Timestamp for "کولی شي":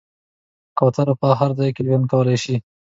2.11-2.55